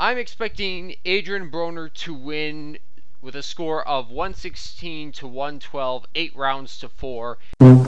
[0.00, 2.78] I'm expecting Adrian Broner to win
[3.20, 7.36] with a score of 116 to 112, 8 rounds to 4.
[7.58, 7.82] Don't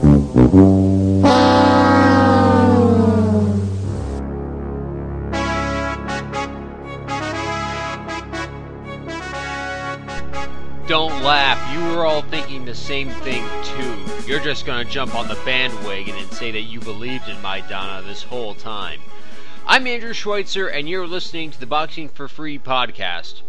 [11.23, 13.95] laugh, you were all thinking the same thing too.
[14.27, 18.21] You're just gonna jump on the bandwagon and say that you believed in Maidana this
[18.21, 18.99] whole time.
[19.67, 23.41] I'm Andrew Schweitzer, and you're listening to the Boxing for Free podcast.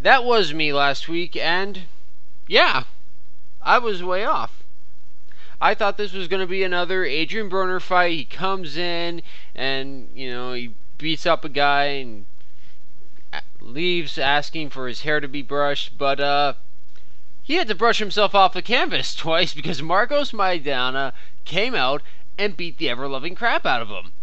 [0.00, 1.82] That was me last week, and
[2.48, 2.84] yeah,
[3.60, 4.64] I was way off.
[5.60, 8.12] I thought this was going to be another Adrian Broner fight.
[8.12, 9.22] He comes in
[9.54, 12.26] and, you know, he beats up a guy and
[13.60, 16.54] leaves asking for his hair to be brushed, but uh,
[17.42, 21.12] he had to brush himself off the canvas twice because Marcos Maidana
[21.44, 22.02] came out
[22.38, 24.13] and beat the ever loving crap out of him.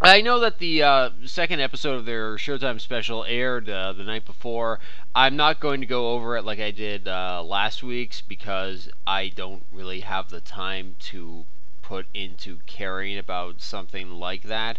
[0.00, 4.24] I know that the uh, second episode of their Showtime special aired uh, the night
[4.24, 4.78] before.
[5.14, 9.28] I'm not going to go over it like I did uh, last week's because I
[9.28, 11.44] don't really have the time to
[11.82, 14.78] put into caring about something like that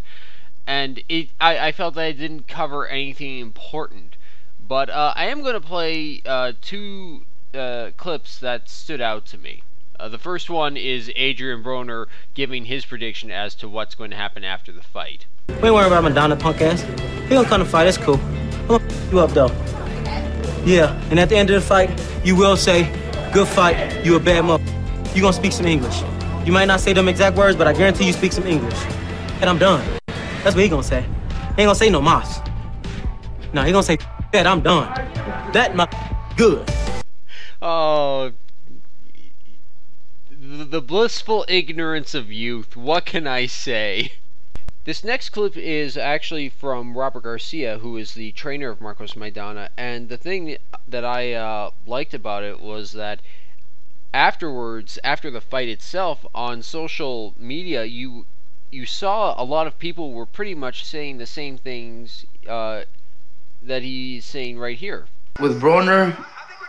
[0.68, 4.18] and it I, I felt that I didn't cover anything important.
[4.60, 9.38] But uh, I am going to play uh, two uh, clips that stood out to
[9.38, 9.62] me.
[9.98, 14.18] Uh, the first one is Adrian Broner giving his prediction as to what's going to
[14.18, 15.26] happen after the fight.
[15.48, 16.82] We ain't worrying about Madonna punk ass.
[16.82, 18.20] He gonna come to fight, that's cool.
[18.20, 19.48] I'm gonna you up though.
[20.66, 21.90] Yeah, and at the end of the fight,
[22.26, 22.92] you will say,
[23.32, 24.64] good fight, you a bad mother.
[25.14, 26.02] You gonna speak some English.
[26.46, 28.78] You might not say them exact words, but I guarantee you speak some English.
[29.40, 29.84] And I'm done.
[30.44, 31.02] That's what he gonna say.
[31.02, 32.40] He ain't gonna say no mas.
[33.54, 33.98] No, he gonna say
[34.34, 34.94] that I'm done.
[35.54, 35.88] That my
[36.36, 36.70] good.
[37.62, 38.32] Oh,
[40.48, 42.78] the blissful ignorance of youth.
[42.78, 44.14] What can I say?
[44.84, 49.70] This next clip is actually from Robert Garcia, who is the trainer of Marcos Maidana,
[49.76, 50.58] and the thing
[50.88, 53.22] that I uh, liked about it was that
[54.14, 58.28] afterwards, after the fight itself, on social media, you
[58.70, 62.84] you saw a lot of people were pretty much saying the same things uh,
[63.64, 65.08] that he's saying right here.
[65.40, 66.24] With Broner,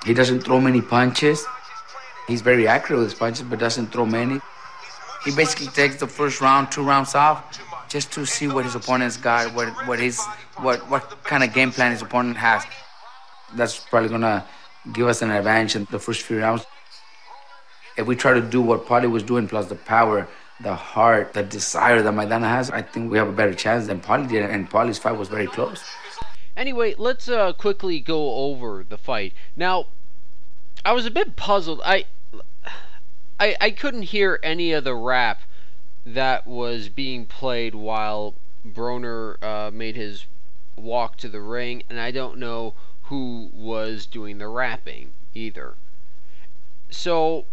[0.06, 1.44] he doesn't throw many punches.
[2.26, 4.40] He's very accurate with his punches, but doesn't throw many.
[5.24, 9.16] He basically takes the first round, two rounds off, just to see what his opponent's
[9.16, 10.24] got, what what his
[10.56, 12.64] what what kind of game plan his opponent has.
[13.54, 14.44] That's probably gonna
[14.92, 16.64] give us an advantage in the first few rounds.
[17.96, 20.28] If we try to do what Paulie was doing, plus the power
[20.60, 24.00] the heart, the desire that Maidana has, I think we have a better chance than
[24.00, 25.84] Paulie did, and Paulie's fight was very close.
[26.56, 29.34] Anyway, let's uh, quickly go over the fight.
[29.54, 29.88] Now,
[30.84, 31.82] I was a bit puzzled.
[31.84, 32.04] I,
[33.38, 35.42] I, I couldn't hear any of the rap
[36.06, 38.34] that was being played while
[38.66, 40.24] Broner uh, made his
[40.74, 42.74] walk to the ring, and I don't know
[43.04, 45.74] who was doing the rapping either.
[46.90, 47.44] So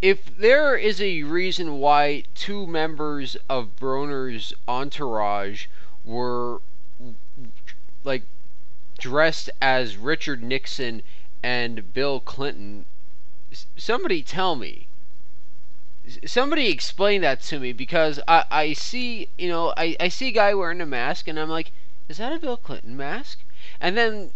[0.00, 5.66] if there is a reason why two members of Broner's entourage
[6.04, 6.62] were
[8.02, 8.22] like
[8.98, 11.02] dressed as Richard Nixon
[11.42, 12.86] and Bill Clinton,
[13.76, 14.87] somebody tell me.
[16.24, 20.32] Somebody explain that to me because I, I see, you know, I, I see a
[20.32, 21.72] guy wearing a mask and I'm like,
[22.08, 23.40] is that a Bill Clinton mask?
[23.80, 24.32] And then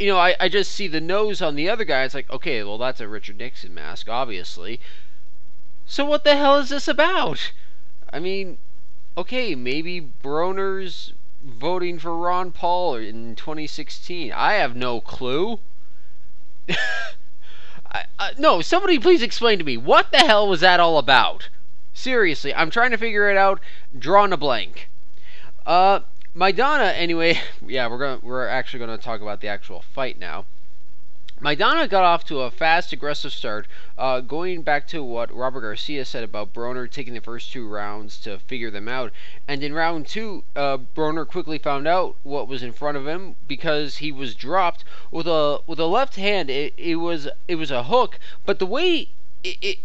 [0.00, 2.04] you know, I, I just see the nose on the other guy.
[2.04, 4.80] It's like, okay, well, that's a Richard Nixon mask, obviously.
[5.84, 7.52] So what the hell is this about?
[8.10, 8.56] I mean,
[9.18, 14.32] okay, maybe Broner's voting for Ron Paul in 2016.
[14.32, 15.60] I have no clue.
[17.92, 21.48] I, uh, no, somebody please explain to me what the hell was that all about?
[21.92, 23.60] Seriously, I'm trying to figure it out.
[23.98, 24.88] Drawn a blank.
[25.66, 26.00] Uh,
[26.34, 30.46] Maidana, anyway, yeah, we're gonna we're actually to talk about the actual fight now.
[31.40, 33.66] Maidana got off to a fast, aggressive start.
[33.96, 38.18] Uh, going back to what Robert Garcia said about Broner taking the first two rounds
[38.18, 39.10] to figure them out,
[39.48, 43.36] and in round two, uh, Broner quickly found out what was in front of him
[43.48, 46.50] because he was dropped with a with a left hand.
[46.50, 49.08] It, it was it was a hook, but the way
[49.42, 49.78] it, it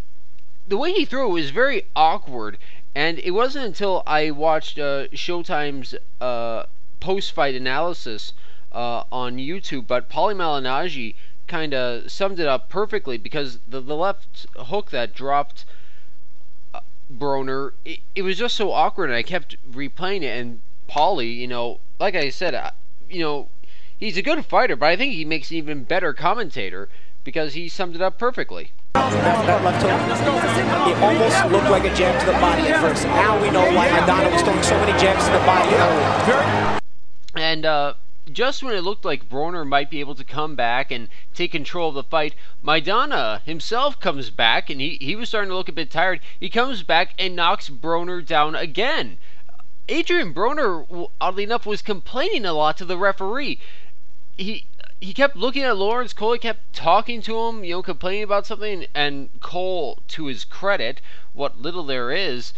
[0.67, 2.57] the way he threw it was very awkward
[2.95, 6.63] and it wasn't until I watched uh, Showtime's uh,
[7.01, 8.31] post-fight analysis
[8.71, 11.15] uh, on YouTube, but Paulie Malignaggi
[11.47, 15.65] kind of summed it up perfectly because the, the left hook that dropped
[16.73, 16.79] uh,
[17.13, 20.37] Broner, it, it, was just so awkward, and I kept replaying it.
[20.39, 22.71] And Paulie, you know, like I said, uh,
[23.09, 23.49] you know,
[23.97, 26.89] he's a good fighter, but I think he makes an even better commentator
[27.23, 28.71] because he summed it up perfectly.
[28.93, 29.11] That,
[29.45, 33.03] that left hook, it almost looked like a jab to the body at first.
[33.05, 36.79] Now we know why Maidana was throwing so many jabs to the body earlier.
[37.35, 37.95] And uh,
[38.31, 41.89] just when it looked like Broner might be able to come back and take control
[41.89, 42.33] of the fight,
[42.63, 46.19] Maidana himself comes back, and he, he was starting to look a bit tired.
[46.39, 49.17] He comes back and knocks Broner down again.
[49.87, 53.59] Adrian Broner, oddly enough, was complaining a lot to the referee.
[54.35, 54.65] He
[54.99, 56.33] he kept looking at Lawrence Cole.
[56.33, 58.87] He kept talking to him, you know, complaining about something.
[58.95, 61.01] And Cole, to his credit,
[61.33, 62.53] what little there is,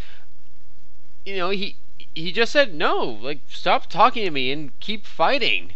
[1.26, 1.76] you know, he
[2.18, 3.04] he just said no.
[3.04, 5.74] Like, stop talking to me and keep fighting.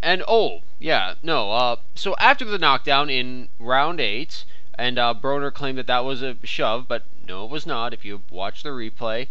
[0.00, 1.50] And oh yeah, no.
[1.50, 4.44] Uh, so after the knockdown in round eight,
[4.76, 7.92] and uh, Broner claimed that that was a shove, but no, it was not.
[7.92, 9.28] If you watch the replay, it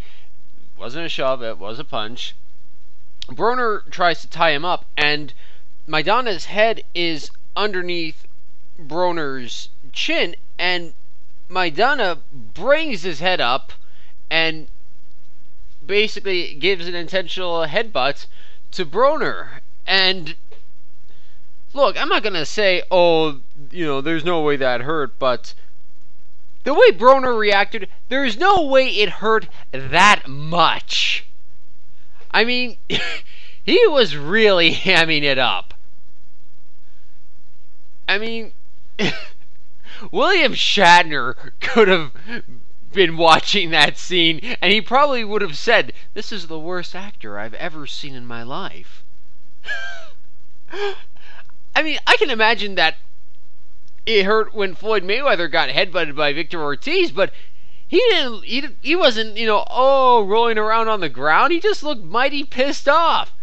[0.77, 1.41] wasn't a shove.
[1.41, 2.35] It was a punch.
[3.29, 5.33] Broner tries to tie him up, and
[5.87, 8.27] Maidana's head is underneath
[8.77, 10.93] Broner's chin, and
[11.49, 13.71] Maidana brings his head up
[14.29, 14.67] and
[15.87, 18.27] basically gives an intentional headbutt
[18.71, 19.61] to Broner.
[19.85, 20.35] And
[21.73, 23.39] look, I'm not gonna say, oh,
[23.71, 25.53] you know, there's no way that hurt, but
[26.63, 31.25] the way Broner reacted, there's no way it hurt that much.
[32.31, 32.77] I mean,
[33.63, 35.73] he was really hamming it up.
[38.09, 38.53] I mean,
[40.11, 42.11] William Shatner could have
[42.93, 47.37] been watching that scene and he probably would have said, This is the worst actor
[47.37, 49.03] I've ever seen in my life.
[51.75, 52.95] I mean, I can imagine that
[54.05, 57.33] it hurt when Floyd Mayweather got headbutted by Victor Ortiz, but
[57.87, 61.51] he didn't he, he wasn't you know oh rolling around on the ground.
[61.51, 63.33] He just looked mighty pissed off.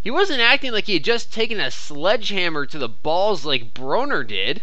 [0.00, 4.26] He wasn't acting like he had just taken a sledgehammer to the balls like broner
[4.26, 4.62] did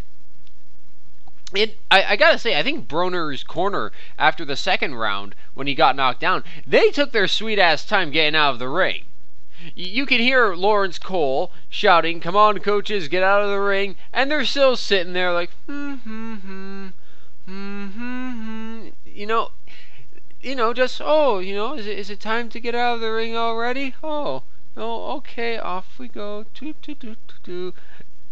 [1.54, 5.76] it, I, I, gotta say, I think Broner's corner after the second round, when he
[5.76, 9.06] got knocked down, they took their sweet ass time getting out of the ring.
[9.74, 14.30] You can hear Lawrence Cole shouting, "Come on, coaches, get out of the ring!" and
[14.30, 16.88] they're still sitting there like, hmm, hmm, hmm,
[17.46, 19.52] hmm, hmm, you know,
[20.42, 23.02] you know, just oh, you know, is it is it time to get out of
[23.02, 23.96] the ring already?
[24.04, 24.44] Oh,
[24.76, 26.46] oh, okay, off we go.
[26.54, 27.76] Toot toot toot toot.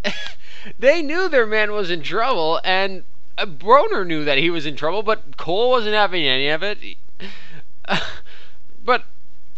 [0.80, 3.04] they knew their man was in trouble, and
[3.38, 6.78] uh, Broner knew that he was in trouble, but Cole wasn't having any of it.
[8.84, 9.06] but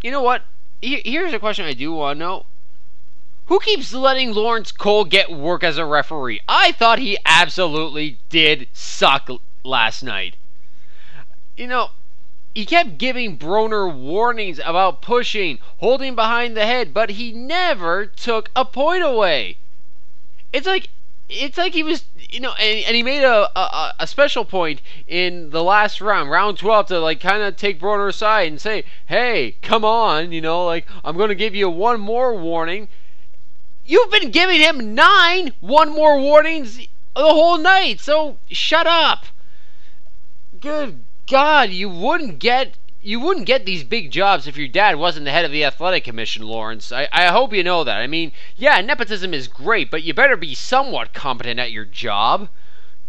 [0.02, 0.44] you know what?
[0.82, 2.46] Here's a question I do want to know.
[3.48, 6.42] Who keeps letting Lawrence Cole get work as a referee?
[6.48, 9.30] I thought he absolutely did suck
[9.64, 10.36] last night
[11.58, 11.92] you know,
[12.54, 18.50] he kept giving Broner warnings about pushing, holding behind the head, but he never took
[18.56, 19.58] a point away.
[20.56, 20.88] It's like
[21.28, 24.82] it's like he was, you know, and, and he made a, a, a special point
[25.06, 28.86] in the last round, round 12, to like kind of take Broner aside and say,
[29.08, 32.88] hey, come on, you know, like I'm going to give you one more warning.
[33.86, 39.26] You've been giving him nine one more warnings the whole night, so shut up.
[40.62, 45.26] Good God, you wouldn't get you wouldn't get these big jobs if your dad wasn't
[45.26, 46.92] the head of the athletic commission, Lawrence.
[46.92, 47.98] I, I hope you know that.
[47.98, 52.50] I mean, yeah, nepotism is great, but you better be somewhat competent at your job.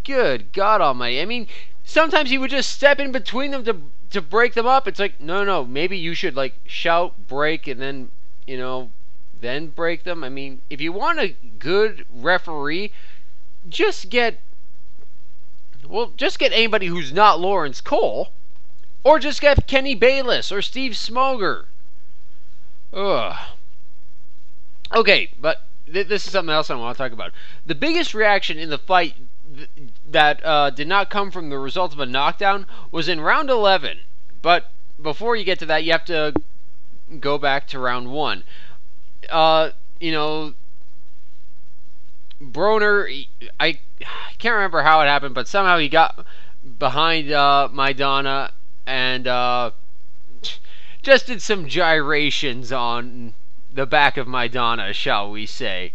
[0.04, 1.22] Good God Almighty!
[1.22, 1.48] I mean,
[1.82, 4.86] sometimes he would just step in between them to to break them up.
[4.86, 8.10] It's like, no, no, maybe you should like shout, break, and then
[8.46, 8.90] you know,
[9.40, 10.22] then break them.
[10.22, 12.92] I mean, if you want a good referee,
[13.66, 14.40] just get
[15.88, 18.32] well, just get anybody who's not Lawrence Cole,
[19.06, 21.66] or just get Kenny Bayless or Steve Smoger.
[22.92, 23.36] Ugh.
[24.92, 27.30] Okay, but th- this is something else I want to talk about.
[27.64, 29.14] The biggest reaction in the fight
[29.54, 29.68] th-
[30.10, 34.00] that uh, did not come from the result of a knockdown was in round 11.
[34.42, 36.34] But before you get to that, you have to
[37.20, 38.42] go back to round 1.
[39.30, 39.70] Uh,
[40.00, 40.54] you know,
[42.42, 43.24] Broner,
[43.60, 46.26] I, I can't remember how it happened, but somehow he got
[46.80, 48.50] behind uh, Maidana
[48.86, 49.72] and uh,
[51.02, 53.34] just did some gyrations on
[53.72, 55.92] the back of Maidana, shall we say.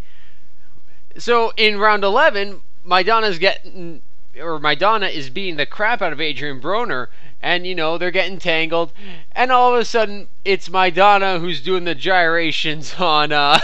[1.18, 4.02] So in round 11, Maidana's getting,
[4.40, 7.08] or Maidana is beating the crap out of Adrian Broner,
[7.42, 8.94] and you know, they're getting tangled,
[9.34, 13.60] and all of a sudden, it's Maidana who's doing the gyrations on, uh,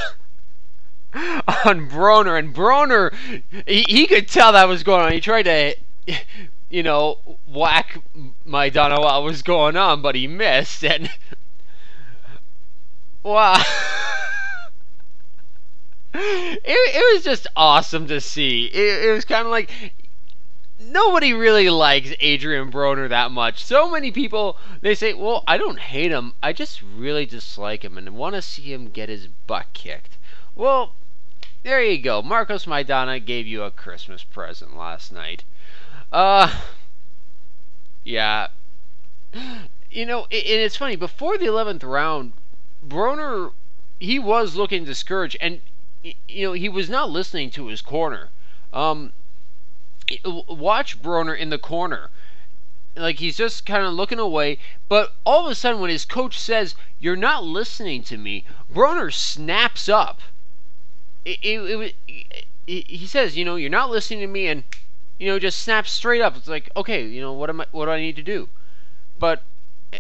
[1.14, 3.14] on Broner, and Broner,
[3.66, 5.12] he, he could tell that was going on.
[5.12, 5.76] He tried to,
[6.70, 8.02] you know, whack
[8.46, 11.10] Maidana while was going on, but he missed, and
[13.24, 13.56] wow.
[16.14, 18.66] it, it was just awesome to see.
[18.66, 19.70] It, it was kind of like
[20.80, 23.64] nobody really likes Adrian Broner that much.
[23.64, 26.34] So many people they say, "Well, I don't hate him.
[26.42, 30.18] I just really dislike him and want to see him get his butt kicked."
[30.56, 30.94] Well,
[31.64, 32.22] there you go.
[32.22, 35.44] Marcos Maidana gave you a Christmas present last night.
[36.12, 36.62] Uh
[38.06, 38.48] yeah.
[39.92, 42.34] You know, and it's funny, before the 11th round,
[42.86, 43.52] Broner
[44.00, 45.62] he was looking discouraged and
[46.04, 48.30] you know, he was not listening to his corner.
[48.72, 49.12] Um
[50.48, 52.10] watch Broner in the corner.
[52.96, 56.40] Like he's just kind of looking away, but all of a sudden, when his coach
[56.40, 60.22] says, "You're not listening to me," Broner snaps up.
[61.24, 64.64] It, it, it, he says, "You know, you're not listening to me," and
[65.20, 66.36] you know, just snaps straight up.
[66.36, 67.66] It's like, okay, you know, what am I?
[67.72, 68.50] What do I need to do?
[69.20, 69.44] But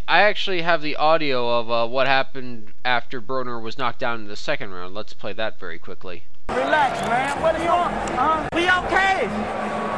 [0.08, 4.28] I actually have the audio of uh, what happened after Broner was knocked down in
[4.28, 4.94] the second round.
[4.94, 6.24] Let's play that very quickly.
[6.50, 7.42] Relax, man.
[7.42, 7.92] What are you on?
[7.92, 9.26] Uh, we okay.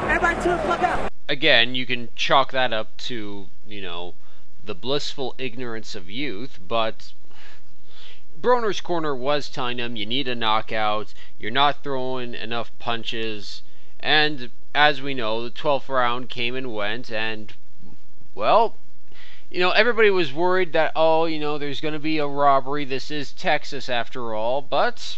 [0.08, 1.12] Everybody chill the fuck out.
[1.28, 4.16] Again, you can chalk that up to, you know,
[4.64, 7.14] the blissful ignorance of youth, but
[8.40, 13.64] Broner's corner was telling him you need a knockout, you're not throwing enough punches,
[14.00, 17.54] and as we know, the 12th round came and went, and,
[18.36, 18.76] well,
[19.50, 22.86] you know, everybody was worried that, oh, you know, there's going to be a robbery.
[22.86, 25.18] This is Texas after all, but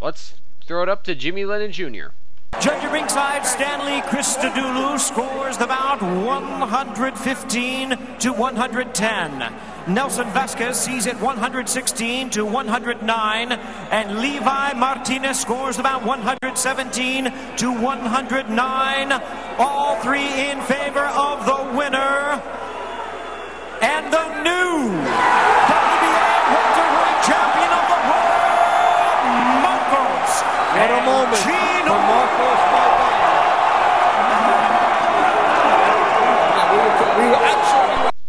[0.00, 2.10] let's throw it up to Jimmy Lennon Jr.
[2.56, 9.54] Judge ringside, Stanley Christodoulou scores the bout 115 to 110.
[9.86, 17.70] Nelson Vasquez sees it 116 to 109, and Levi Martinez scores the bout 117 to
[17.70, 19.12] 109.
[19.58, 22.17] All three in favor of the winner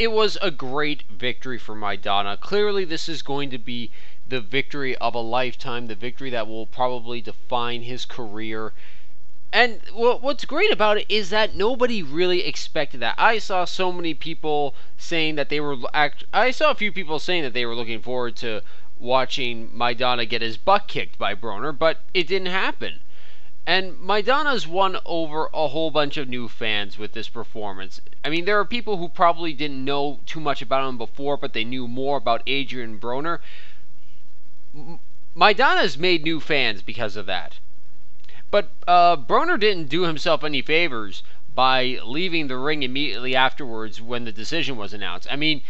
[0.09, 2.39] It was a great victory for Maidana.
[2.39, 3.91] Clearly, this is going to be
[4.27, 8.73] the victory of a lifetime, the victory that will probably define his career.
[9.53, 13.13] And what's great about it is that nobody really expected that.
[13.19, 16.23] I saw so many people saying that they were act.
[16.33, 18.63] I saw a few people saying that they were looking forward to
[18.97, 23.01] watching Maidana get his butt kicked by Broner, but it didn't happen.
[23.69, 28.01] And Maidana's won over a whole bunch of new fans with this performance.
[28.25, 31.53] I mean, there are people who probably didn't know too much about him before, but
[31.53, 33.37] they knew more about Adrian Broner.
[35.35, 37.59] Maidana's made new fans because of that.
[38.49, 41.21] But uh, Broner didn't do himself any favors
[41.53, 45.27] by leaving the ring immediately afterwards when the decision was announced.
[45.29, 45.61] I mean,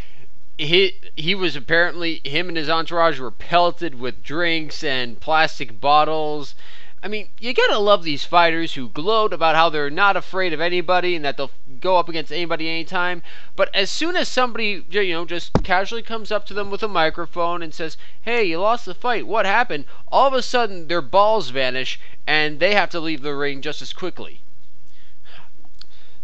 [0.57, 6.55] he he was apparently him and his entourage were pelted with drinks and plastic bottles.
[7.01, 10.59] I mean, you gotta love these fighters who gloat about how they're not afraid of
[10.59, 13.23] anybody and that they'll go up against anybody anytime.
[13.55, 16.89] But as soon as somebody, you know, just casually comes up to them with a
[16.89, 19.25] microphone and says, "Hey, you lost the fight.
[19.27, 23.33] What happened?" All of a sudden, their balls vanish and they have to leave the
[23.33, 24.41] ring just as quickly.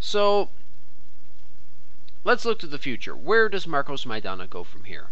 [0.02, 0.50] So,
[2.26, 3.16] let's look to the future.
[3.16, 5.08] Where does Marcos Maidana go from here?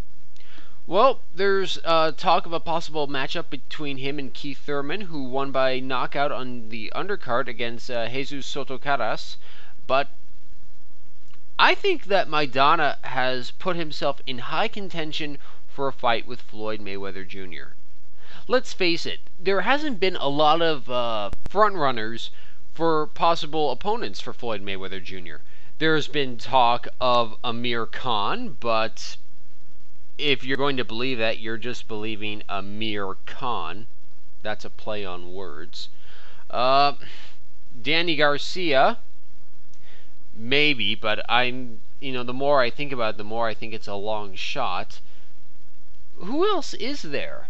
[0.86, 5.52] Well, there's uh, talk of a possible matchup between him and Keith Thurman, who won
[5.52, 9.38] by knockout on the undercard against uh, Jesus Soto Karass.
[9.88, 10.10] But
[11.58, 15.38] I think that Maidana has put himself in high contention
[15.70, 17.76] for a fight with Floyd Mayweather Jr.
[18.50, 22.30] Let's face it, there hasn't been a lot of uh, front runners
[22.74, 25.38] for possible opponents for Floyd Mayweather Jr.
[25.78, 29.16] There's been talk of Amir Khan, but
[30.24, 33.88] if you're going to believe that, you're just believing Amir Khan.
[34.42, 35.90] That's a play on words.
[36.50, 36.94] Uh,
[37.82, 39.00] Danny Garcia,
[40.34, 43.74] maybe, but I'm, you know, the more I think about it, the more I think
[43.74, 45.02] it's a long shot.
[46.16, 47.50] Who else is there?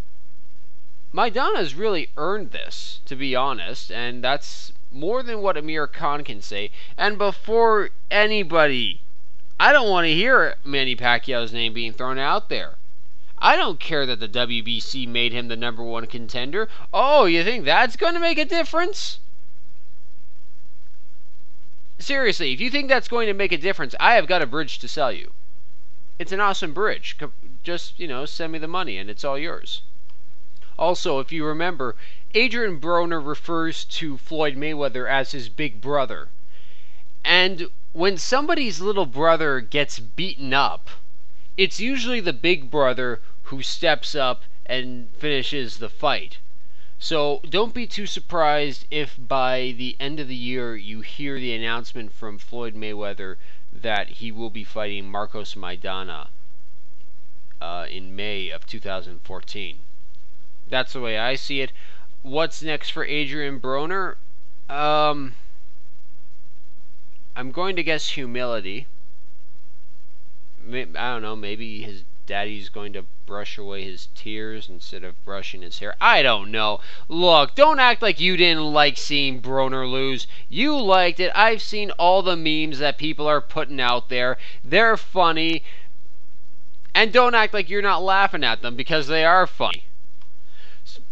[1.13, 6.41] Maidana's really earned this, to be honest, and that's more than what Amir Khan can
[6.41, 6.71] say.
[6.97, 9.01] And before anybody
[9.59, 12.75] I don't want to hear Manny Pacquiao's name being thrown out there.
[13.37, 16.69] I don't care that the WBC made him the number one contender.
[16.93, 19.19] Oh, you think that's going to make a difference?
[21.99, 24.79] Seriously, if you think that's going to make a difference, I have got a bridge
[24.79, 25.31] to sell you.
[26.19, 27.17] It's an awesome bridge.
[27.63, 29.81] Just, you know, send me the money and it's all yours.
[30.77, 31.95] Also, if you remember,
[32.33, 36.29] Adrian Broner refers to Floyd Mayweather as his big brother.
[37.23, 40.89] And when somebody's little brother gets beaten up,
[41.57, 46.39] it's usually the big brother who steps up and finishes the fight.
[46.97, 51.53] So don't be too surprised if by the end of the year you hear the
[51.53, 53.35] announcement from Floyd Mayweather
[53.71, 56.29] that he will be fighting Marcos Maidana
[57.61, 59.79] uh, in May of 2014.
[60.67, 61.71] That's the way I see it.
[62.23, 64.15] What's next for Adrian Broner?
[64.67, 65.35] Um,
[67.35, 68.87] I'm going to guess humility.
[70.71, 75.61] I don't know, maybe his daddy's going to brush away his tears instead of brushing
[75.61, 75.95] his hair.
[75.99, 76.79] I don't know.
[77.09, 80.27] Look, don't act like you didn't like seeing Broner lose.
[80.47, 81.31] You liked it.
[81.35, 84.37] I've seen all the memes that people are putting out there.
[84.63, 85.63] They're funny.
[86.93, 89.85] And don't act like you're not laughing at them because they are funny.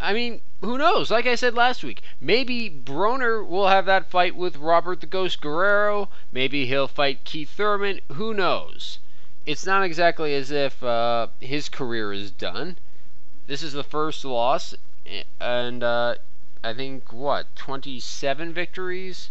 [0.04, 1.12] I mean, who knows?
[1.12, 5.40] Like I said last week, maybe Broner will have that fight with Robert the Ghost
[5.42, 6.10] Guerrero.
[6.32, 8.02] Maybe he'll fight Keith Thurman.
[8.14, 8.98] Who knows?
[9.46, 12.80] It's not exactly as if uh, his career is done.
[13.46, 14.74] This is the first loss,
[15.40, 16.16] and uh,
[16.64, 19.30] I think, what, 27 victories?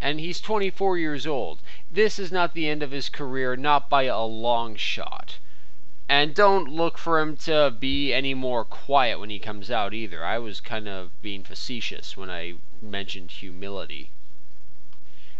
[0.00, 1.60] And he's 24 years old.
[1.90, 5.36] This is not the end of his career, not by a long shot.
[6.08, 10.24] And don't look for him to be any more quiet when he comes out either.
[10.24, 14.10] I was kind of being facetious when I mentioned humility.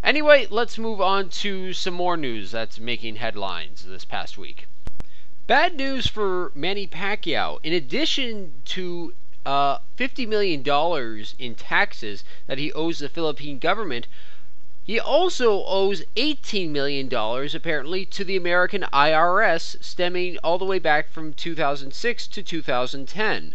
[0.02, 4.66] Anyway, let's move on to some more news that's making headlines this past week.
[5.46, 7.58] Bad news for Manny Pacquiao.
[7.62, 10.62] In addition to uh, $50 million
[11.38, 14.06] in taxes that he owes the Philippine government,
[14.86, 17.08] he also owes $18 million,
[17.54, 23.54] apparently, to the American IRS, stemming all the way back from 2006 to 2010.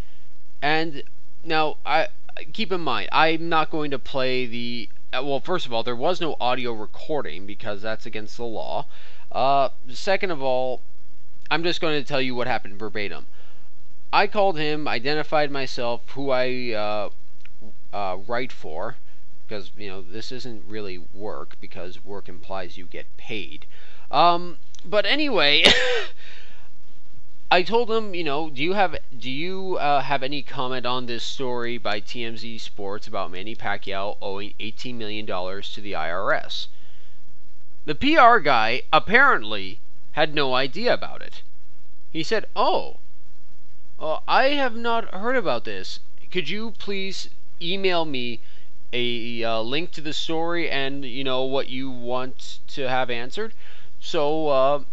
[0.62, 1.04] and
[1.44, 2.10] now I
[2.54, 5.40] keep in mind I'm not going to play the well.
[5.40, 8.86] First of all, there was no audio recording because that's against the law.
[9.32, 10.82] Uh, second of all,
[11.50, 13.26] I'm just going to tell you what happened verbatim.
[14.12, 17.10] I called him, identified myself, who I uh,
[17.94, 18.98] uh, write for,
[19.48, 23.68] because you know this isn't really work because work implies you get paid.
[24.10, 25.64] Um, but anyway,
[27.52, 31.06] I told him, you know, do you have do you uh, have any comment on
[31.06, 36.68] this story by TMZ Sports about Manny Pacquiao owing 18 million dollars to the IRS?
[37.86, 39.80] The PR guy apparently
[40.14, 41.44] had no idea about it.
[42.12, 42.98] He said, "Oh,
[44.00, 46.00] uh, I have not heard about this.
[46.32, 47.30] Could you please
[47.62, 48.40] email me
[48.92, 53.54] a uh, link to the story and you know what you want to have answered?"
[54.00, 54.84] So uh,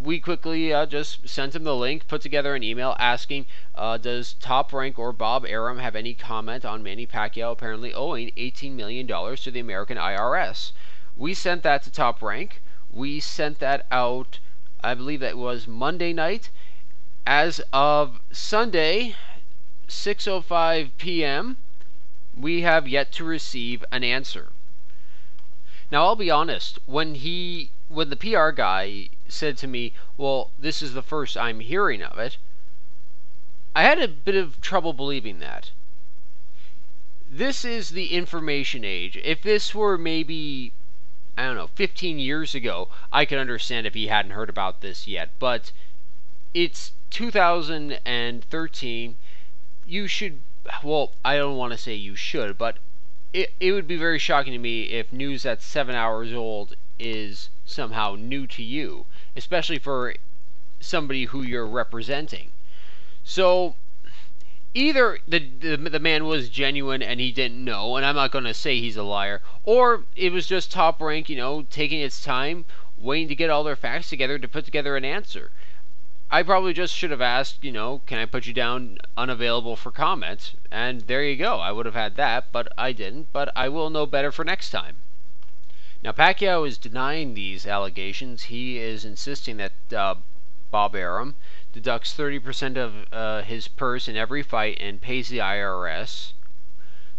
[0.00, 4.34] we quickly uh, just sent him the link, put together an email asking, uh, does
[4.34, 9.06] Top Rank or Bob Arum have any comment on Manny Pacquiao apparently owing $18 million
[9.08, 10.70] to the American IRS?
[11.16, 12.62] We sent that to Top Rank.
[12.92, 14.38] We sent that out,
[14.82, 16.50] I believe that was Monday night.
[17.26, 19.16] As of Sunday,
[19.88, 21.56] 6.05 p.m.,
[22.40, 24.52] we have yet to receive an answer.
[25.90, 30.82] Now, I'll be honest, when he, when the PR guy said to me, Well, this
[30.82, 32.36] is the first I'm hearing of it,
[33.74, 35.70] I had a bit of trouble believing that.
[37.30, 39.16] This is the information age.
[39.18, 40.72] If this were maybe,
[41.36, 45.06] I don't know, 15 years ago, I could understand if he hadn't heard about this
[45.06, 45.30] yet.
[45.38, 45.72] But
[46.54, 49.16] it's 2013.
[49.86, 50.40] You should,
[50.82, 52.78] well, I don't want to say you should, but
[53.32, 57.50] it, it would be very shocking to me if news that's seven hours old is
[57.64, 59.06] somehow new to you
[59.38, 60.14] especially for
[60.80, 62.50] somebody who you're representing.
[63.22, 63.76] So
[64.74, 68.44] either the, the, the man was genuine and he didn't know, and I'm not going
[68.44, 72.20] to say he's a liar, or it was just top rank, you know, taking its
[72.20, 72.64] time,
[72.98, 75.52] waiting to get all their facts together to put together an answer.
[76.30, 79.90] I probably just should have asked, you know, can I put you down unavailable for
[79.90, 80.52] comment?
[80.70, 81.58] And there you go.
[81.58, 83.28] I would have had that, but I didn't.
[83.32, 84.96] But I will know better for next time.
[86.02, 88.44] Now, Pacquiao is denying these allegations.
[88.44, 90.16] He is insisting that uh,
[90.70, 91.34] Bob Arum
[91.72, 96.32] deducts 30% of uh, his purse in every fight and pays the IRS,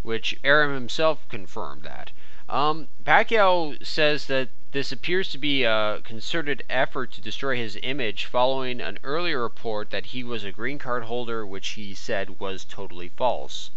[0.03, 2.11] which Arum himself confirmed that.
[2.47, 8.25] Um, Pacquiao says that this appears to be a concerted effort to destroy his image
[8.25, 12.65] following an earlier report that he was a green card holder, which he said was
[12.65, 13.71] totally false.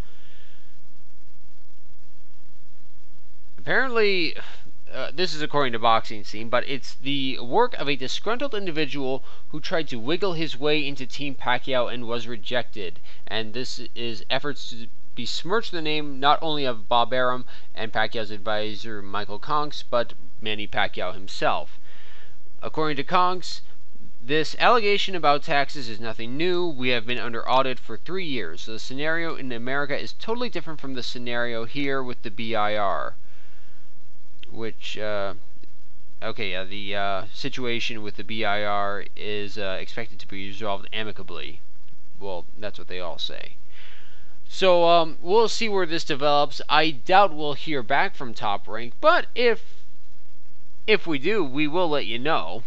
[3.56, 4.36] Apparently,
[4.92, 9.24] uh, this is according to Boxing Scene, but it's the work of a disgruntled individual
[9.48, 13.00] who tried to wiggle his way into Team Pacquiao and was rejected.
[13.26, 18.30] And this is efforts to besmirch the name not only of Bob Arum and Pacquiao's
[18.30, 21.78] advisor Michael Koncz, but Manny Pacquiao himself.
[22.60, 23.62] According to Koncz,
[24.20, 26.66] this allegation about taxes is nothing new.
[26.66, 28.66] We have been under audit for three years.
[28.66, 33.14] The scenario in America is totally different from the scenario here with the BIR
[34.52, 35.32] which uh,
[36.22, 41.60] okay, yeah, the uh, situation with the BIR is uh, expected to be resolved amicably.
[42.20, 43.56] Well, that's what they all say.
[44.48, 46.60] So um, we'll see where this develops.
[46.68, 49.81] I doubt we'll hear back from Top Rank, but if
[50.86, 52.62] if we do, we will let you know.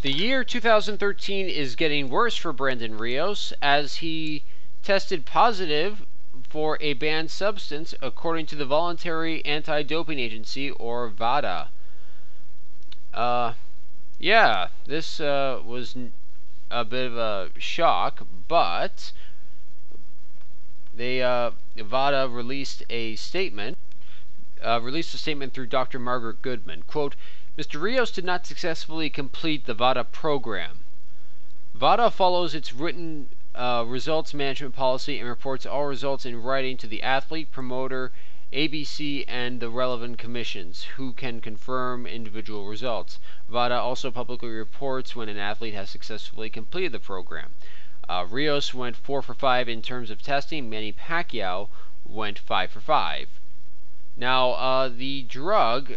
[0.00, 4.44] The year 2013 is getting worse for Brandon Rios as he
[4.82, 6.06] tested positive
[6.48, 11.68] for a banned substance according to the Voluntary Anti-Doping Agency, or VADA.
[13.12, 13.54] Uh,
[14.18, 15.96] yeah, this uh, was
[16.70, 19.12] a bit of a shock, but
[20.94, 23.76] they uh, VADA released a statement.
[24.62, 25.98] Uh, released a statement through Dr.
[25.98, 26.82] Margaret Goodman.
[26.82, 27.14] Quote,
[27.56, 27.80] Mr.
[27.80, 30.84] Rios did not successfully complete the VADA program.
[31.74, 36.86] VADA follows its written uh, results management policy and reports all results in writing to
[36.86, 38.12] the athlete, promoter,
[38.52, 43.20] ABC, and the relevant commissions, who can confirm individual results.
[43.48, 47.52] VADA also publicly reports when an athlete has successfully completed the program.
[48.08, 50.70] Uh, Rios went 4 for 5 in terms of testing.
[50.70, 51.68] Manny Pacquiao
[52.04, 53.28] went 5 for 5.
[54.20, 55.94] Now, uh, the drug,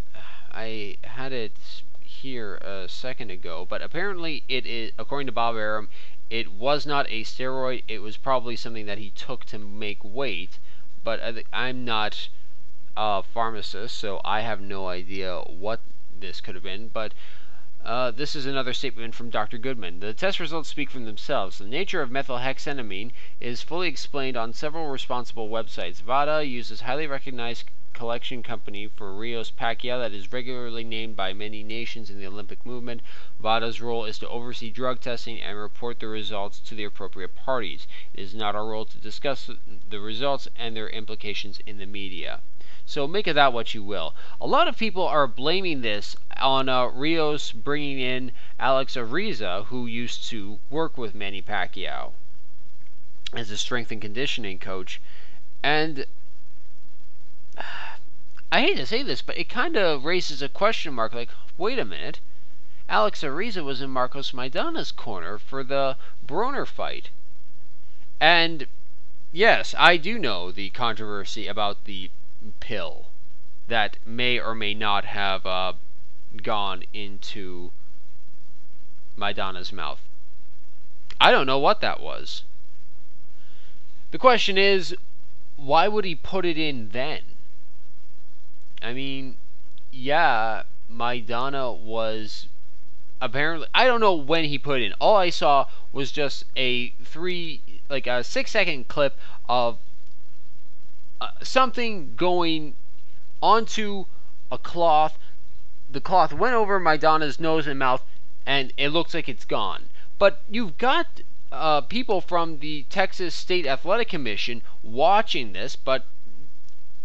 [0.51, 1.53] I had it
[2.01, 5.89] here a second ago, but apparently it is, according to Bob Arum,
[6.29, 7.81] it was not a steroid.
[7.87, 10.59] It was probably something that he took to make weight.
[11.03, 11.19] But
[11.51, 12.29] I'm not
[12.95, 15.81] a pharmacist, so I have no idea what
[16.15, 16.89] this could have been.
[16.89, 17.15] But
[17.83, 19.57] uh, this is another statement from Dr.
[19.57, 19.99] Goodman.
[19.99, 21.57] The test results speak for themselves.
[21.57, 26.03] The nature of methylhexanamine is fully explained on several responsible websites.
[26.03, 31.63] VADA uses highly recognized collection company for Rios Pacquiao that is regularly named by many
[31.63, 33.01] nations in the Olympic movement.
[33.39, 37.87] VADA's role is to oversee drug testing and report the results to the appropriate parties.
[38.13, 39.49] It is not our role to discuss
[39.89, 42.41] the results and their implications in the media.
[42.85, 44.15] So make of that what you will.
[44.39, 49.85] A lot of people are blaming this on uh, Rios bringing in Alex Ariza, who
[49.85, 52.13] used to work with Manny Pacquiao
[53.33, 54.99] as a strength and conditioning coach.
[55.63, 56.05] And
[58.51, 61.79] I hate to say this, but it kind of raises a question mark like, wait
[61.79, 62.19] a minute.
[62.89, 65.95] Alex Ariza was in Marcos Maidana's corner for the
[66.25, 67.09] Broner fight.
[68.19, 68.67] And
[69.31, 72.11] yes, I do know the controversy about the
[72.59, 73.07] pill
[73.67, 75.73] that may or may not have uh,
[76.43, 77.71] gone into
[79.15, 80.01] Maidana's mouth.
[81.21, 82.43] I don't know what that was.
[84.11, 84.95] The question is,
[85.55, 87.21] why would he put it in then?
[88.81, 89.37] I mean,
[89.91, 92.47] yeah, Maidana was
[93.21, 94.93] apparently I don't know when he put in.
[94.93, 99.17] All I saw was just a three like a six second clip
[99.47, 99.77] of
[101.19, 102.73] uh, something going
[103.41, 104.05] onto
[104.51, 105.19] a cloth.
[105.89, 108.03] The cloth went over Maidana's nose and mouth,
[108.45, 109.89] and it looks like it's gone.
[110.17, 116.05] But you've got uh, people from the Texas State Athletic Commission watching this, but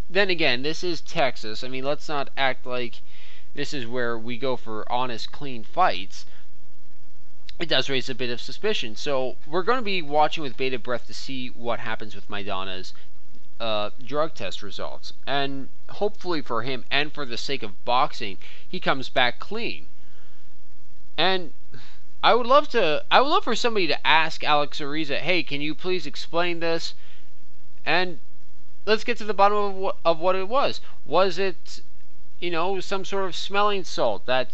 [0.08, 1.64] then again, this is Texas.
[1.64, 3.02] I mean, let's not act like
[3.54, 6.26] this is where we go for honest, clean fights.
[7.58, 8.96] It does raise a bit of suspicion.
[8.96, 12.92] So we're going to be watching with bated breath to see what happens with Maidana's
[13.58, 15.12] uh, drug test results.
[15.26, 18.38] And hopefully for him and for the sake of boxing,
[18.68, 19.88] he comes back clean.
[21.16, 21.54] And
[22.22, 25.60] I would love to I would love for somebody to ask Alex Ariza, "Hey, can
[25.60, 26.94] you please explain this?"
[27.86, 28.20] And
[28.86, 30.80] let's get to the bottom of what, of what it was.
[31.04, 31.82] Was it,
[32.40, 34.52] you know, some sort of smelling salt that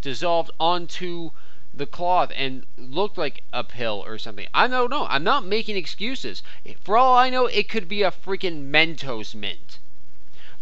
[0.00, 1.32] dissolved onto
[1.74, 4.46] the cloth and looked like a pill or something.
[4.52, 5.06] I don't know.
[5.08, 6.42] I'm not making excuses.
[6.82, 9.78] For all I know, it could be a freaking Mentos mint.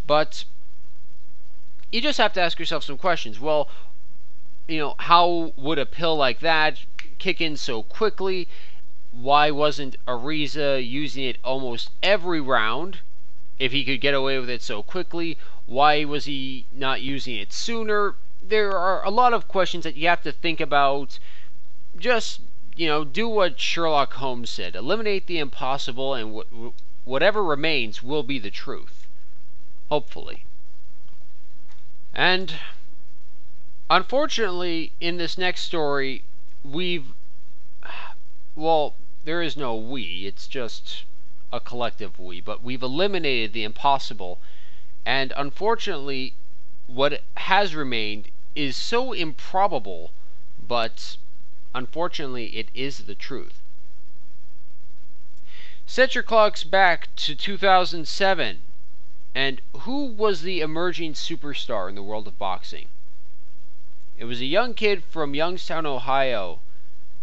[0.05, 0.45] But
[1.91, 3.39] you just have to ask yourself some questions.
[3.39, 3.69] Well,
[4.67, 6.79] you know, how would a pill like that
[7.17, 8.47] kick in so quickly?
[9.19, 12.99] Why wasn't Ariza using it almost every round
[13.57, 15.39] if he could get away with it so quickly?
[15.65, 18.13] Why was he not using it sooner?
[18.43, 21.17] There are a lot of questions that you have to think about.
[21.97, 22.41] Just,
[22.75, 28.23] you know, do what Sherlock Holmes said eliminate the impossible, and wh- whatever remains will
[28.23, 29.07] be the truth.
[29.89, 30.45] Hopefully.
[32.13, 32.53] And
[33.89, 36.23] unfortunately, in this next story,
[36.63, 37.13] we've.
[38.55, 38.95] Well,
[39.27, 41.03] there is no we, it's just
[41.51, 44.39] a collective we, but we've eliminated the impossible.
[45.05, 46.33] And unfortunately,
[46.85, 50.11] what has remained is so improbable,
[50.65, 51.17] but
[51.75, 53.59] unfortunately, it is the truth.
[55.85, 58.61] Set your clocks back to 2007
[59.35, 62.87] and who was the emerging superstar in the world of boxing?
[64.17, 66.61] It was a young kid from Youngstown, Ohio,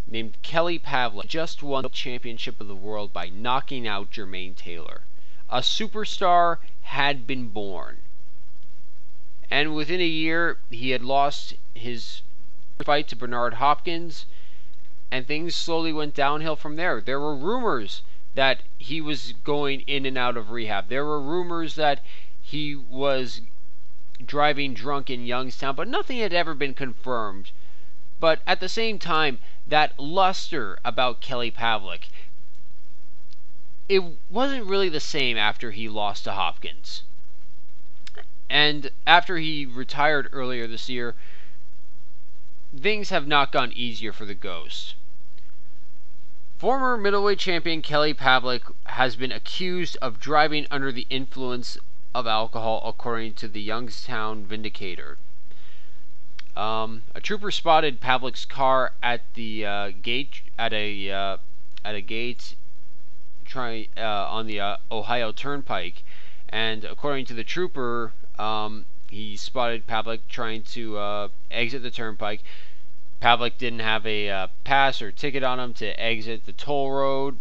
[0.07, 1.27] named Kelly Pavlik.
[1.27, 5.03] Just won the championship of the world by knocking out Jermaine Taylor.
[5.49, 7.99] A superstar had been born.
[9.51, 12.23] And within a year, he had lost his
[12.83, 14.27] fight to Bernard Hopkins,
[15.11, 17.01] and things slowly went downhill from there.
[17.01, 18.03] There were rumors
[18.35, 20.89] that he was going in and out of rehab.
[20.89, 22.01] There were rumors that
[22.43, 23.41] he was
[24.25, 27.53] driving drunk in Youngstown, but nothing had ever been confirmed.
[28.21, 32.09] But at the same time, that luster about Kelly Pavlik,
[33.89, 37.03] it wasn't really the same after he lost to Hopkins.
[38.51, 41.15] And after he retired earlier this year,
[42.77, 44.95] things have not gone easier for the Ghost.
[46.59, 51.77] Former middleweight champion Kelly Pavlik has been accused of driving under the influence
[52.15, 55.19] of alcohol, according to the Youngstown Vindicator.
[56.57, 61.37] Um, a trooper spotted Pavlik's car at the uh, gate at a uh,
[61.85, 62.55] at a gate
[63.57, 66.03] uh, on the uh, Ohio Turnpike,
[66.49, 72.43] and according to the trooper, um, he spotted Pavlik trying to uh, exit the turnpike.
[73.21, 77.39] Pavlik didn't have a uh, pass or ticket on him to exit the toll road.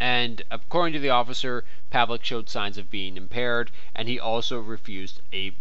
[0.00, 5.20] And according to the officer, Pavlik showed signs of being impaired, and he also refused
[5.32, 5.52] a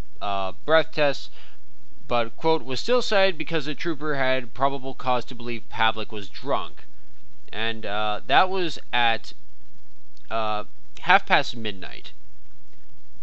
[0.65, 1.29] breath test,
[2.07, 6.29] but, quote, was still cited because the trooper had probable cause to believe Pavlik was
[6.29, 6.85] drunk.
[7.51, 9.33] And uh, that was at
[10.29, 10.65] uh,
[10.99, 12.11] half past midnight.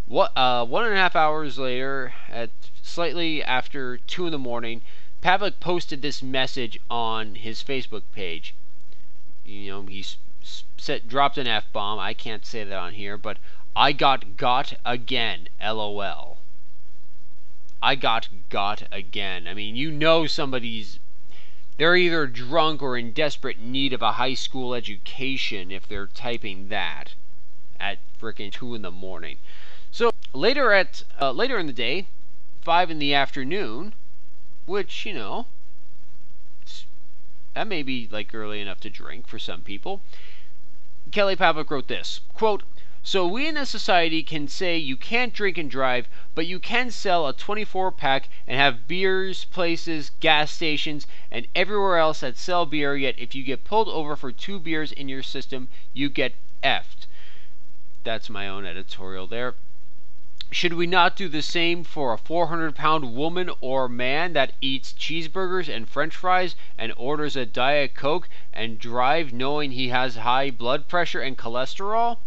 [0.07, 2.51] What, uh, one and a half hours later, at
[2.83, 4.83] slightly after two in the morning,
[5.23, 8.55] Pavlik posted this message on his Facebook page.
[9.45, 10.05] You know, he
[10.77, 11.99] set, dropped an F bomb.
[11.99, 13.37] I can't say that on here, but
[13.77, 16.40] I got got again, lol.
[17.83, 19.49] I got got again.
[19.49, 20.99] I mean, you know somebody's.
[21.79, 26.69] They're either drunk or in desperate need of a high school education if they're typing
[26.69, 27.15] that
[27.79, 29.39] at frickin' 2 in the morning.
[29.91, 32.09] So later at uh, later in the day,
[32.61, 33.95] 5 in the afternoon,
[34.67, 35.47] which, you know,
[37.55, 40.03] that may be like early enough to drink for some people.
[41.11, 42.63] Kelly Pavlik wrote this quote,
[43.03, 46.91] So we in a society can say you can't drink and drive, but you can
[46.91, 52.67] sell a 24 pack and have beers, places, gas stations, and everywhere else that sell
[52.67, 56.35] beer, yet if you get pulled over for two beers in your system, you get
[56.63, 57.07] effed.
[58.05, 59.55] That's my own editorial there.
[60.51, 64.93] Should we not do the same for a 400 pound woman or man that eats
[64.93, 70.51] cheeseburgers and french fries and orders a Diet Coke and drive knowing he has high
[70.51, 72.19] blood pressure and cholesterol?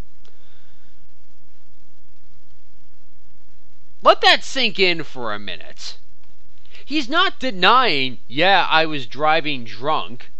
[4.04, 5.96] Let that sink in for a minute.
[6.84, 10.30] He's not denying, yeah, I was driving drunk.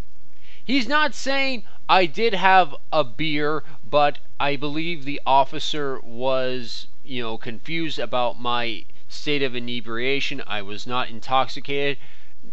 [0.63, 7.23] He's not saying I did have a beer, but I believe the officer was you
[7.23, 10.43] know, confused about my state of inebriation.
[10.47, 11.99] I was not intoxicated.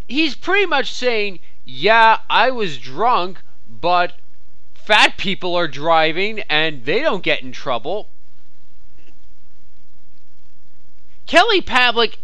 [0.07, 4.13] He's pretty much saying, yeah, I was drunk, but
[4.73, 8.07] fat people are driving and they don't get in trouble.
[11.31, 12.15] Kelly Pavlik,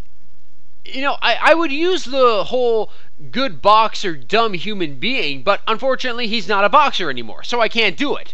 [0.84, 2.92] you know, I, I would use the whole
[3.32, 7.96] good boxer, dumb human being, but unfortunately he's not a boxer anymore, so I can't
[7.96, 8.34] do it.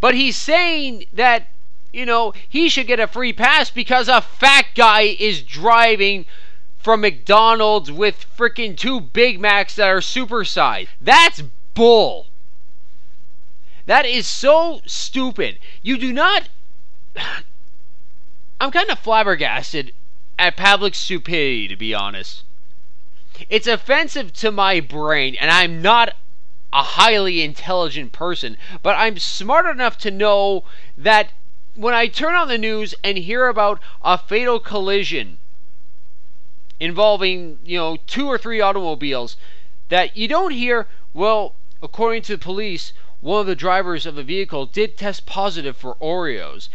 [0.00, 1.48] But he's saying that
[1.92, 6.24] you know, he should get a free pass because a fat guy is driving
[6.78, 10.88] from McDonald's with freaking two Big Macs that are supersized.
[10.98, 11.42] That's
[11.74, 12.28] bull.
[13.84, 15.58] That is so stupid.
[15.82, 16.48] You do not.
[18.62, 19.92] I'm kind of flabbergasted
[20.38, 22.44] at public stupidity, to be honest.
[23.50, 26.14] It's offensive to my brain, and I'm not
[26.72, 30.62] a highly intelligent person, but I'm smart enough to know
[30.96, 31.32] that
[31.74, 35.38] when I turn on the news and hear about a fatal collision
[36.78, 39.36] involving, you know, two or three automobiles,
[39.88, 44.22] that you don't hear, well, according to the police, one of the drivers of the
[44.22, 46.68] vehicle did test positive for Oreos.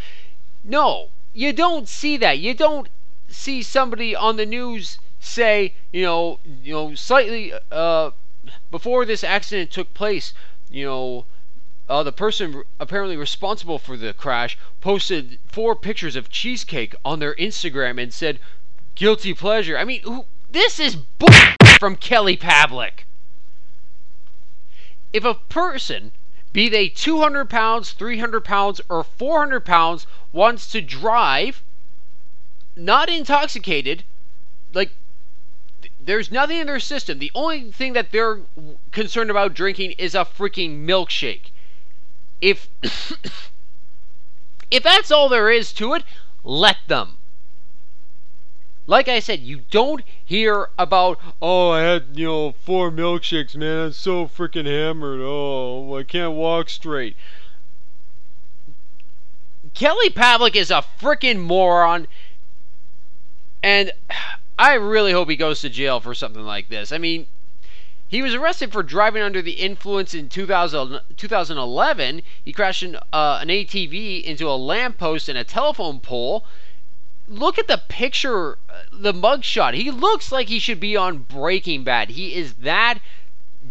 [0.62, 2.40] No, you don't see that.
[2.40, 2.88] You don't
[3.28, 8.10] see somebody on the news say, you know, you know, slightly uh,
[8.72, 10.34] before this accident took place,
[10.68, 11.26] you know,
[11.88, 17.36] uh, the person apparently responsible for the crash posted four pictures of cheesecake on their
[17.36, 18.40] Instagram and said,
[18.96, 21.30] "Guilty pleasure." I mean, who, this is bull
[21.78, 23.04] from Kelly Pavlik.
[25.12, 26.10] If a person,
[26.52, 31.62] be they 200 pounds, 300 pounds, or 400 pounds, wants to drive,
[32.76, 34.04] not intoxicated,
[34.72, 34.92] like
[36.00, 37.18] there's nothing in their system.
[37.18, 38.40] The only thing that they're
[38.92, 41.50] concerned about drinking is a freaking milkshake.
[42.40, 42.68] If
[44.70, 46.04] if that's all there is to it,
[46.44, 47.17] let them.
[48.88, 53.84] Like I said, you don't hear about, oh, I had, you know, four milkshakes, man.
[53.84, 55.20] I'm so freaking hammered.
[55.22, 57.14] Oh, I can't walk straight.
[59.74, 62.06] Kelly Pavlik is a freaking moron.
[63.62, 63.92] And
[64.58, 66.90] I really hope he goes to jail for something like this.
[66.90, 67.26] I mean,
[68.08, 72.22] he was arrested for driving under the influence in 2000, 2011.
[72.42, 76.46] He crashed an, uh, an ATV into a lamppost and a telephone pole.
[77.28, 79.74] Look at the picture, uh, the mugshot.
[79.74, 82.10] He looks like he should be on Breaking Bad.
[82.10, 83.00] He is that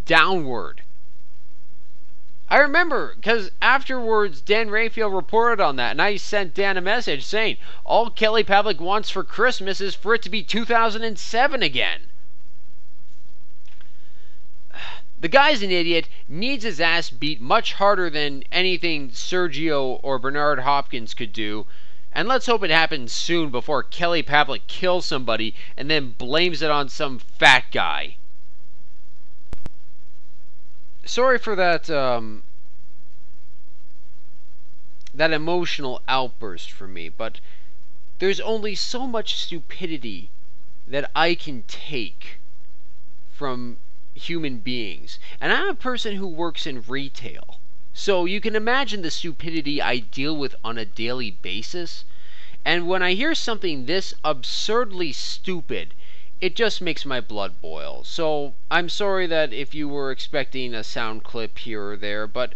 [0.06, 0.84] downward.
[2.50, 7.26] I remember because afterwards Dan Rafael reported on that, and I sent Dan a message
[7.26, 12.02] saying all Kelly Pavlik wants for Christmas is for it to be 2007 again.
[15.20, 20.60] The guy's an idiot, needs his ass beat much harder than anything Sergio or Bernard
[20.60, 21.66] Hopkins could do.
[22.18, 26.72] And let's hope it happens soon before Kelly Pavlik kills somebody and then blames it
[26.72, 28.18] on some fat guy.
[31.06, 32.42] Sorry for that um,
[35.14, 37.40] that emotional outburst for me, but
[38.18, 40.32] there's only so much stupidity
[40.88, 42.40] that I can take
[43.32, 43.78] from
[44.16, 45.20] human beings.
[45.40, 47.57] And I'm a person who works in retail.
[48.00, 52.06] So you can imagine the stupidity I deal with on a daily basis.
[52.64, 55.96] And when I hear something this absurdly stupid,
[56.40, 58.04] it just makes my blood boil.
[58.04, 62.54] So I'm sorry that if you were expecting a sound clip here or there, but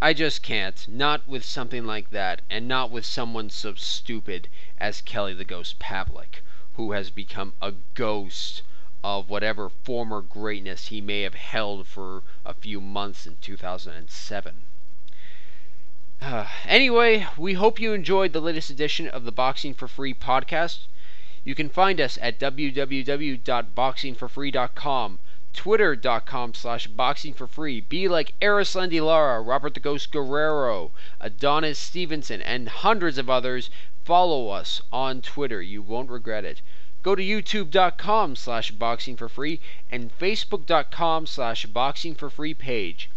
[0.00, 0.86] I just can't.
[0.86, 5.80] Not with something like that, and not with someone so stupid as Kelly the Ghost
[5.80, 8.62] Pavlik, who has become a ghost
[9.04, 14.62] of whatever former greatness he may have held for a few months in 2007.
[16.20, 20.86] Uh, anyway, we hope you enjoyed the latest edition of the Boxing for Free podcast.
[21.44, 25.18] You can find us at www.boxingforfree.com,
[25.52, 27.88] twitter.com slash boxingforfree.
[27.88, 33.70] Be like Erislandy Lara, Robert the Ghost Guerrero, Adonis Stevenson, and hundreds of others.
[34.04, 35.62] Follow us on Twitter.
[35.62, 36.60] You won't regret it.
[37.06, 39.60] Go to youtube.com slash boxing for free
[39.92, 43.08] and facebook.com slash boxing for free page.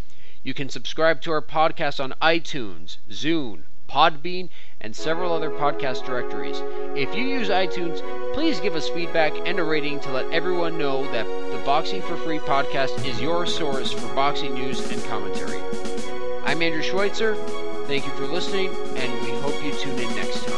[0.44, 4.50] You can subscribe to our podcast on iTunes, Zune, Podbean,
[4.80, 6.62] and several other podcast directories.
[6.96, 8.04] If you use iTunes,
[8.36, 12.16] please give us feedback and a rating to let everyone know that the Boxing for
[12.18, 15.60] Free podcast is your source for boxing news and commentary.
[16.44, 17.34] I'm Andrew Schweitzer.
[17.88, 20.49] Thank you for listening, and we hope you tune in next time.